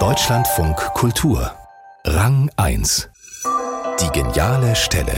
Deutschlandfunk 0.00 0.76
Kultur 0.94 1.52
Rang 2.04 2.50
1 2.56 3.08
Die 4.00 4.10
geniale 4.10 4.74
Stelle 4.74 5.12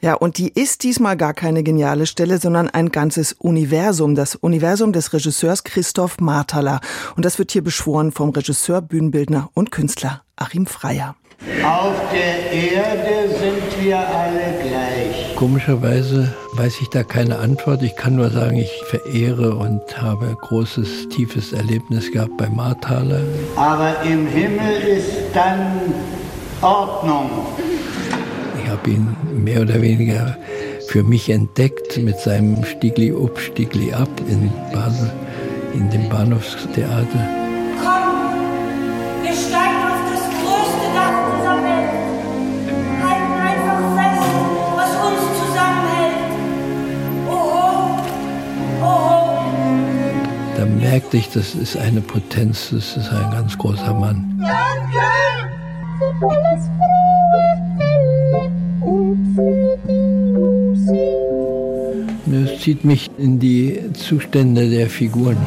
ja, 0.00 0.14
und 0.14 0.38
die 0.38 0.48
ist 0.48 0.84
diesmal 0.84 1.18
gar 1.18 1.34
keine 1.34 1.62
geniale 1.62 2.06
Stelle, 2.06 2.38
sondern 2.38 2.70
ein 2.70 2.90
ganzes 2.90 3.34
Universum. 3.34 4.14
Das 4.14 4.36
Universum 4.36 4.94
des 4.94 5.12
Regisseurs 5.12 5.64
Christoph 5.64 6.18
Marthaler. 6.20 6.80
Und 7.16 7.26
das 7.26 7.38
wird 7.38 7.50
hier 7.50 7.62
beschworen 7.62 8.10
vom 8.12 8.30
Regisseur, 8.30 8.80
Bühnenbildner 8.80 9.50
und 9.52 9.70
Künstler 9.70 10.22
Achim 10.36 10.66
Freier. 10.66 11.16
Auf 11.64 11.94
der 12.12 12.52
Erde 12.52 13.28
sind 13.28 13.84
wir 13.84 13.98
alle 13.98 14.54
gleich. 14.60 15.36
Komischerweise 15.36 16.34
weiß 16.54 16.80
ich 16.80 16.88
da 16.88 17.04
keine 17.04 17.38
Antwort. 17.38 17.82
Ich 17.82 17.94
kann 17.94 18.16
nur 18.16 18.30
sagen, 18.30 18.56
ich 18.56 18.82
verehre 18.86 19.54
und 19.54 19.80
habe 20.02 20.36
großes, 20.40 21.08
tiefes 21.10 21.52
Erlebnis 21.52 22.10
gehabt 22.10 22.36
bei 22.38 22.48
Marthaler. 22.48 23.20
Aber 23.54 23.96
im 24.02 24.26
Himmel 24.26 24.80
ist 24.82 25.12
dann 25.32 25.94
Ordnung. 26.60 27.30
Ich 28.62 28.68
habe 28.68 28.90
ihn 28.90 29.16
mehr 29.32 29.62
oder 29.62 29.80
weniger 29.80 30.36
für 30.88 31.04
mich 31.04 31.30
entdeckt 31.30 31.98
mit 31.98 32.18
seinem 32.18 32.64
Stiegli 32.64 33.12
up, 33.12 33.38
Stiegli 33.38 33.92
ab 33.92 34.10
in 34.28 34.50
Basel, 34.72 35.12
in 35.74 35.88
dem 35.90 36.08
Bahnhofstheater. 36.08 37.38
Merkte 50.66 51.16
ich, 51.16 51.30
das 51.30 51.54
ist 51.54 51.76
eine 51.76 52.00
Potenz, 52.00 52.70
das 52.70 52.96
ist 52.96 53.10
ein 53.10 53.30
ganz 53.30 53.56
großer 53.56 53.94
Mann. 53.94 54.42
Es 62.30 62.60
zieht 62.60 62.84
mich 62.84 63.10
in 63.18 63.38
die 63.38 63.92
Zustände 63.94 64.68
der 64.68 64.88
Figuren. 64.88 65.38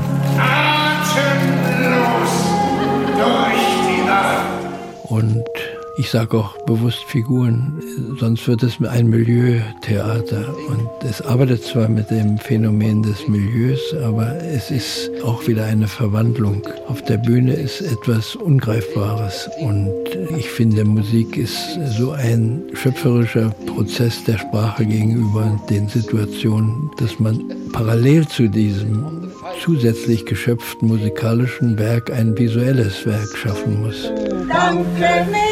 Ich 5.97 6.09
sage 6.09 6.37
auch 6.37 6.57
bewusst 6.65 7.03
Figuren, 7.05 7.81
sonst 8.19 8.47
wird 8.47 8.63
es 8.63 8.81
ein 8.81 9.07
Milieutheater. 9.07 10.53
Und 10.69 10.89
es 11.03 11.21
arbeitet 11.21 11.63
zwar 11.63 11.89
mit 11.89 12.09
dem 12.09 12.37
Phänomen 12.37 13.03
des 13.03 13.27
Milieus, 13.27 13.93
aber 14.03 14.35
es 14.41 14.71
ist 14.71 15.11
auch 15.23 15.45
wieder 15.47 15.65
eine 15.65 15.87
Verwandlung. 15.87 16.61
Auf 16.87 17.03
der 17.03 17.17
Bühne 17.17 17.53
ist 17.53 17.81
etwas 17.81 18.35
Ungreifbares. 18.35 19.49
Und 19.59 19.91
ich 20.37 20.49
finde, 20.49 20.85
Musik 20.85 21.35
ist 21.37 21.57
so 21.97 22.11
ein 22.11 22.63
schöpferischer 22.73 23.49
Prozess 23.65 24.23
der 24.23 24.37
Sprache 24.37 24.85
gegenüber 24.85 25.59
den 25.69 25.89
Situationen, 25.89 26.89
dass 26.97 27.19
man 27.19 27.43
parallel 27.73 28.27
zu 28.27 28.47
diesem 28.47 29.29
zusätzlich 29.61 30.25
geschöpften 30.25 30.87
musikalischen 30.87 31.77
Werk 31.77 32.11
ein 32.11 32.37
visuelles 32.37 33.05
Werk 33.05 33.37
schaffen 33.37 33.81
muss. 33.81 34.09
Danke, 34.47 35.25
und 35.27 35.50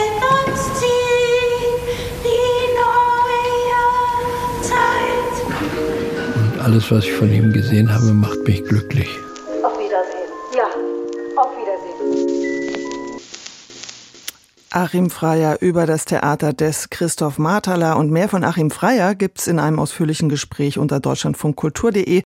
alles, 6.70 6.92
was 6.92 7.04
ich 7.04 7.14
von 7.14 7.34
ihm 7.34 7.52
gesehen 7.52 7.92
habe, 7.92 8.14
macht 8.14 8.48
mich 8.48 8.64
glücklich. 8.64 9.10
Auf 9.64 9.74
Wiedersehen. 9.80 10.30
Ja, 10.56 10.68
auf 11.36 11.50
Wiedersehen. 11.58 13.20
Achim 14.70 15.10
Freier 15.10 15.58
über 15.62 15.88
das 15.88 16.06
Theater 16.06 16.54
des 16.54 16.92
Christoph 16.92 17.40
Marthaler 17.40 17.98
und 17.98 18.12
mehr 18.12 18.30
von 18.30 18.44
Achim 18.44 18.70
Freier 18.70 19.16
gibt's 19.16 19.48
in 19.48 19.58
einem 19.58 19.80
ausführlichen 19.80 20.30
Gespräch 20.30 20.78
unter 20.78 21.00
deutschlandfunkkultur.de 21.00 22.22